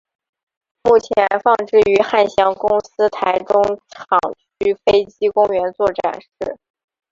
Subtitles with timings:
[0.83, 4.17] 目前放置于汉翔公司台中厂
[4.57, 6.57] 区飞机公园做展示。